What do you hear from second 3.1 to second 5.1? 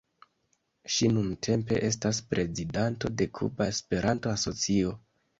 de Kuba Esperanto-Asocio.